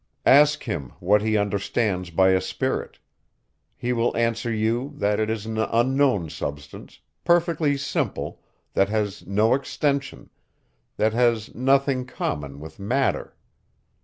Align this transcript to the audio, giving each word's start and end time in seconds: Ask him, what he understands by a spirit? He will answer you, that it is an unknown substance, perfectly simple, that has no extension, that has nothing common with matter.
Ask 0.25 0.63
him, 0.63 0.93
what 0.99 1.21
he 1.21 1.37
understands 1.37 2.09
by 2.09 2.29
a 2.29 2.41
spirit? 2.41 2.97
He 3.77 3.93
will 3.93 4.17
answer 4.17 4.51
you, 4.51 4.93
that 4.95 5.19
it 5.19 5.29
is 5.29 5.45
an 5.45 5.59
unknown 5.59 6.31
substance, 6.31 6.99
perfectly 7.23 7.77
simple, 7.77 8.41
that 8.73 8.89
has 8.89 9.27
no 9.27 9.53
extension, 9.53 10.31
that 10.97 11.13
has 11.13 11.53
nothing 11.53 12.07
common 12.07 12.59
with 12.59 12.79
matter. 12.79 13.35